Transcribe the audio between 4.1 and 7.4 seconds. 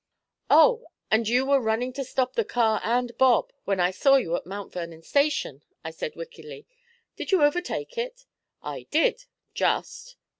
you at Mount Vernon Station,' I said wickedly; 'did